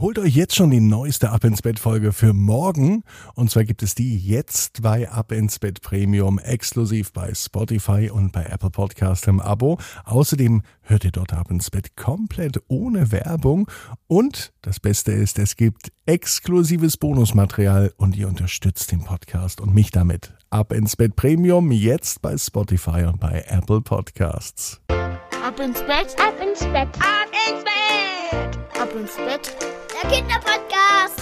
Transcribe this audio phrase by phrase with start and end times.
[0.00, 3.04] Holt euch jetzt schon die neueste Ab ins Bett Folge für morgen.
[3.34, 8.32] Und zwar gibt es die jetzt bei Ab ins Bett Premium exklusiv bei Spotify und
[8.32, 9.78] bei Apple Podcast im Abo.
[10.06, 13.70] Außerdem hört ihr dort Ab ins Bett komplett ohne Werbung.
[14.06, 19.90] Und das Beste ist, es gibt exklusives Bonusmaterial und ihr unterstützt den Podcast und mich
[19.90, 20.32] damit.
[20.48, 24.80] Ab ins Bett Premium jetzt bei Spotify und bei Apple Podcasts.
[24.88, 29.79] Ab ins Bett, ab ins Bett, ab ins Bett, ab ins Bett.
[30.02, 31.20] Der Kinderpodcast.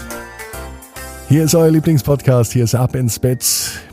[1.29, 2.53] Hier ist euer Lieblingspodcast.
[2.53, 3.45] Hier ist Ab ins Bett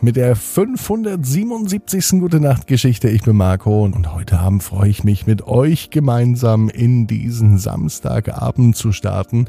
[0.01, 2.19] mit der 577.
[2.19, 3.09] Gute Nacht Geschichte.
[3.09, 8.75] Ich bin Marco und heute Abend freue ich mich mit euch gemeinsam in diesen Samstagabend
[8.75, 9.47] zu starten.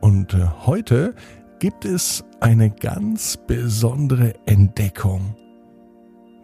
[0.00, 1.14] Und äh, heute
[1.60, 5.36] gibt es eine ganz besondere Entdeckung.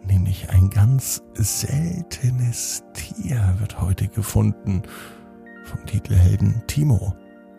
[0.07, 4.83] Nämlich ein ganz seltenes Tier wird heute gefunden
[5.65, 7.13] vom Titelhelden Timo.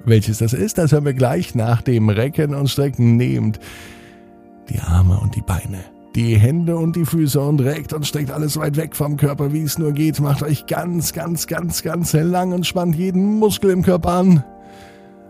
[0.06, 3.16] Welches das ist, das hören wir gleich nach dem Recken und Strecken.
[3.16, 3.59] Nehmt
[4.71, 5.80] die Arme und die Beine,
[6.15, 9.63] die Hände und die Füße und reckt und streckt alles weit weg vom Körper, wie
[9.63, 10.21] es nur geht.
[10.21, 14.45] Macht euch ganz, ganz, ganz, ganz lang und spannt jeden Muskel im Körper an.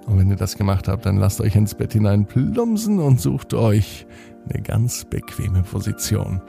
[0.05, 3.55] Und wenn ihr das gemacht habt, dann lasst euch ins Bett hinein plumpsen und sucht
[3.55, 4.07] euch
[4.49, 6.43] eine ganz bequeme Position.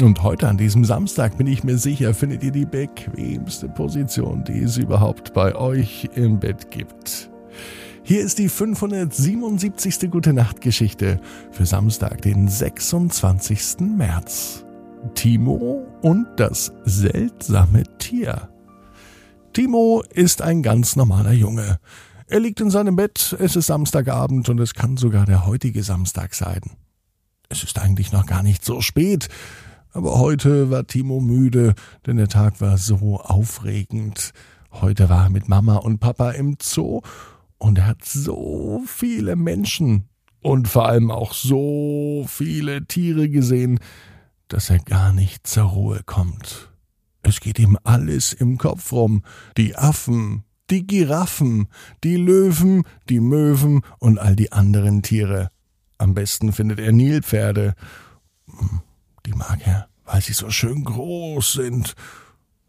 [0.00, 4.60] Und heute an diesem Samstag bin ich mir sicher, findet ihr die bequemste Position, die
[4.60, 7.33] es überhaupt bei euch im Bett gibt.
[8.02, 10.10] Hier ist die 577.
[10.10, 11.20] Gute Nacht Geschichte
[11.52, 13.80] für Samstag, den 26.
[13.80, 14.64] März.
[15.14, 18.50] Timo und das seltsame Tier.
[19.54, 21.78] Timo ist ein ganz normaler Junge.
[22.26, 26.34] Er liegt in seinem Bett, es ist Samstagabend und es kann sogar der heutige Samstag
[26.34, 26.60] sein.
[27.48, 29.28] Es ist eigentlich noch gar nicht so spät,
[29.92, 31.74] aber heute war Timo müde,
[32.06, 34.32] denn der Tag war so aufregend.
[34.72, 37.00] Heute war er mit Mama und Papa im Zoo
[37.64, 40.10] und er hat so viele Menschen
[40.42, 43.80] und vor allem auch so viele Tiere gesehen,
[44.48, 46.70] dass er gar nicht zur Ruhe kommt.
[47.22, 49.22] Es geht ihm alles im Kopf rum.
[49.56, 51.68] Die Affen, die Giraffen,
[52.04, 55.50] die Löwen, die Möwen und all die anderen Tiere.
[55.96, 57.74] Am besten findet er Nilpferde.
[59.24, 61.94] Die mag er, weil sie so schön groß sind.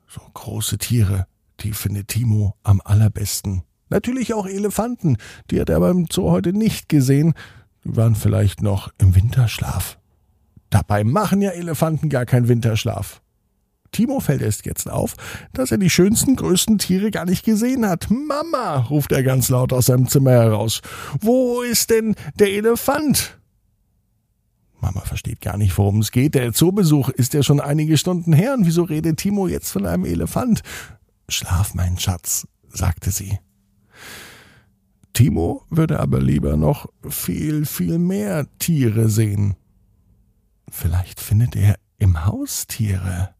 [0.07, 1.27] So große Tiere,
[1.59, 3.64] die findet Timo am allerbesten.
[3.89, 5.17] Natürlich auch Elefanten,
[5.51, 7.33] die hat er beim Zoo heute nicht gesehen.
[7.83, 9.97] Die waren vielleicht noch im Winterschlaf.
[10.69, 13.21] Dabei machen ja Elefanten gar keinen Winterschlaf.
[13.91, 15.15] Timo fällt erst jetzt auf,
[15.53, 18.09] dass er die schönsten, größten Tiere gar nicht gesehen hat.
[18.09, 20.81] Mama, ruft er ganz laut aus seinem Zimmer heraus.
[21.21, 23.39] Wo ist denn der Elefant?
[24.81, 26.35] Mama versteht gar nicht, worum es geht.
[26.35, 30.03] Der Zoobesuch ist ja schon einige Stunden her und wieso redet Timo jetzt von einem
[30.03, 30.61] Elefant?
[31.29, 33.39] Schlaf, mein Schatz, sagte sie.
[35.15, 39.55] Timo würde aber lieber noch viel, viel mehr Tiere sehen.
[40.69, 43.33] Vielleicht findet er im Haus Tiere.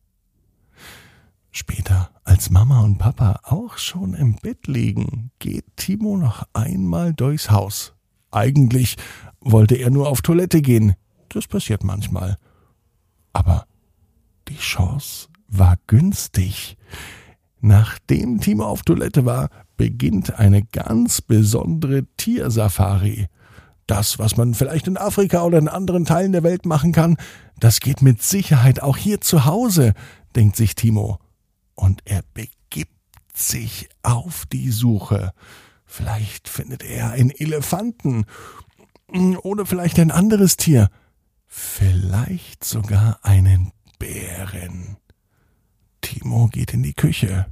[1.52, 7.52] Später, als Mama und Papa auch schon im Bett liegen, geht Timo noch einmal durchs
[7.52, 7.94] Haus.
[8.32, 8.96] Eigentlich
[9.42, 10.96] wollte er nur auf Toilette gehen.
[11.28, 12.38] Das passiert manchmal.
[13.34, 13.68] Aber
[14.48, 16.78] die Chance war günstig.
[17.60, 23.28] Nachdem Timo auf Toilette war, beginnt eine ganz besondere Tiersafari.
[23.88, 27.18] Das, was man vielleicht in Afrika oder in anderen Teilen der Welt machen kann,
[27.60, 29.94] das geht mit Sicherheit auch hier zu Hause,
[30.36, 31.20] denkt sich Timo.
[31.76, 32.92] Und er begibt
[33.38, 35.34] sich auf die Suche.
[35.86, 38.26] Vielleicht findet er einen Elefanten
[39.44, 40.90] oder vielleicht ein anderes Tier,
[41.48, 44.98] vielleicht sogar einen Bären.
[46.02, 47.46] Timo geht in die Küche.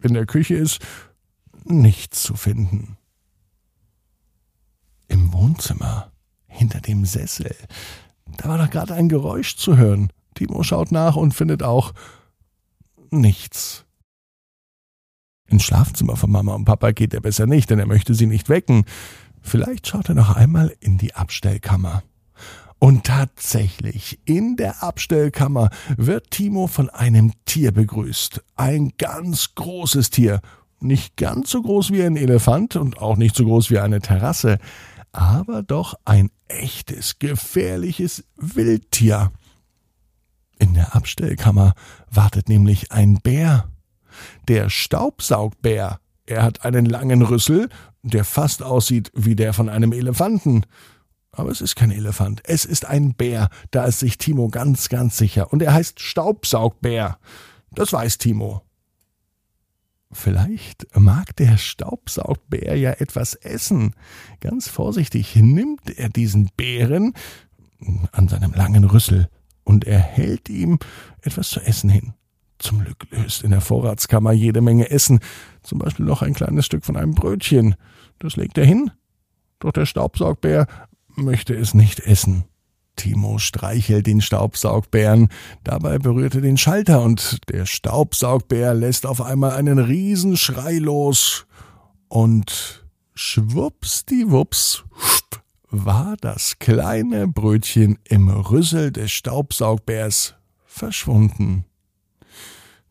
[0.00, 0.78] In der Küche ist
[1.64, 2.96] nichts zu finden.
[5.08, 6.12] Im Wohnzimmer,
[6.46, 7.54] hinter dem Sessel,
[8.36, 10.10] da war doch gerade ein Geräusch zu hören.
[10.34, 11.92] Timo schaut nach und findet auch
[13.10, 13.84] nichts.
[15.46, 18.48] Ins Schlafzimmer von Mama und Papa geht er besser nicht, denn er möchte sie nicht
[18.48, 18.84] wecken.
[19.40, 22.02] Vielleicht schaut er noch einmal in die Abstellkammer.
[22.78, 28.42] Und tatsächlich, in der Abstellkammer wird Timo von einem Tier begrüßt.
[28.56, 30.40] Ein ganz großes Tier
[30.84, 34.58] nicht ganz so groß wie ein Elefant und auch nicht so groß wie eine Terrasse,
[35.12, 39.32] aber doch ein echtes, gefährliches Wildtier.
[40.58, 41.74] In der Abstellkammer
[42.10, 43.68] wartet nämlich ein Bär.
[44.48, 45.98] Der Staubsaugbär.
[46.26, 47.68] Er hat einen langen Rüssel,
[48.02, 50.64] der fast aussieht wie der von einem Elefanten.
[51.32, 55.16] Aber es ist kein Elefant, es ist ein Bär, da ist sich Timo ganz, ganz
[55.16, 55.52] sicher.
[55.52, 57.18] Und er heißt Staubsaugbär.
[57.72, 58.62] Das weiß Timo.
[60.14, 63.94] Vielleicht mag der Staubsaugbär ja etwas essen.
[64.40, 67.14] Ganz vorsichtig nimmt er diesen Bären
[68.12, 69.28] an seinem langen Rüssel
[69.64, 70.78] und er hält ihm
[71.20, 72.14] etwas zu essen hin.
[72.58, 75.18] Zum Glück löst in der Vorratskammer jede Menge Essen,
[75.64, 77.74] zum Beispiel noch ein kleines Stück von einem Brötchen.
[78.20, 78.92] Das legt er hin,
[79.58, 80.68] doch der Staubsaugbär
[81.08, 82.44] möchte es nicht essen.
[82.96, 85.28] Timo streichelt den Staubsaugbären,
[85.62, 91.46] dabei berührt er den Schalter und der Staubsaugbär lässt auf einmal einen Riesenschrei los
[92.08, 94.84] und schwuppsdiwupps
[95.70, 101.64] war das kleine Brötchen im Rüssel des Staubsaugbärs verschwunden.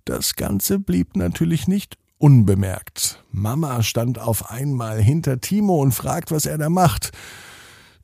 [0.05, 3.23] Das Ganze blieb natürlich nicht unbemerkt.
[3.31, 7.11] Mama stand auf einmal hinter Timo und fragt, was er da macht.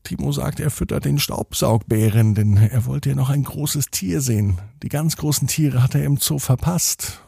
[0.09, 4.57] Timo sagt, er füttert den Staubsaugbären, denn er wollte ja noch ein großes Tier sehen.
[4.81, 7.21] Die ganz großen Tiere hat er im Zoo verpasst.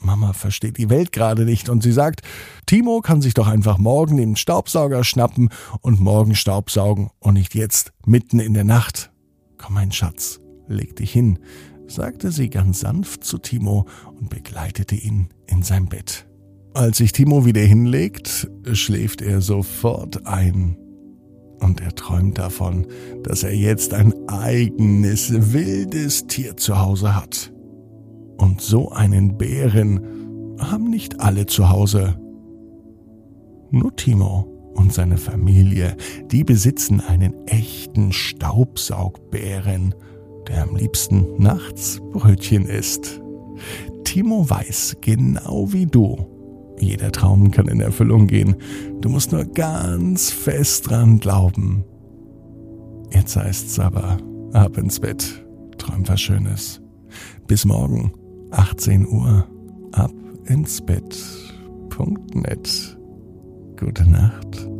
[0.00, 2.20] Mama versteht die Welt gerade nicht und sie sagt,
[2.64, 5.48] Timo kann sich doch einfach morgen den Staubsauger schnappen
[5.80, 9.10] und morgen Staubsaugen und nicht jetzt, mitten in der Nacht.
[9.58, 10.38] Komm, mein Schatz,
[10.68, 11.40] leg dich hin,
[11.88, 16.28] sagte sie ganz sanft zu Timo und begleitete ihn in sein Bett.
[16.72, 20.76] Als sich Timo wieder hinlegt, schläft er sofort ein
[21.62, 22.86] und er träumt davon,
[23.22, 27.52] dass er jetzt ein eigenes wildes Tier zu Hause hat.
[28.36, 30.00] Und so einen Bären
[30.58, 32.18] haben nicht alle zu Hause.
[33.70, 35.96] Nur Timo und seine Familie,
[36.30, 39.94] die besitzen einen echten Staubsaugbären,
[40.48, 43.20] der am liebsten nachts Brötchen isst.
[44.04, 46.26] Timo weiß, genau wie du,
[46.78, 48.56] jeder Traum kann in Erfüllung gehen.
[49.00, 51.84] Du musst nur ganz fest dran glauben.
[53.12, 54.18] Jetzt heißt's aber,
[54.52, 55.44] ab ins Bett,
[55.78, 56.80] träum was Schönes.
[57.46, 58.12] Bis morgen,
[58.50, 59.46] 18 Uhr,
[59.92, 60.12] ab
[60.46, 61.38] ins Bett.net.
[63.78, 64.71] Gute Nacht.